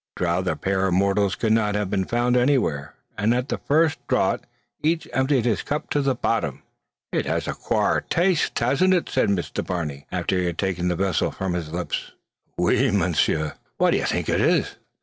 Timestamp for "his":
5.45-5.61, 11.53-11.71